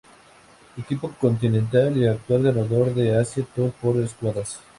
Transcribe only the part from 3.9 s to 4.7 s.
escuadras.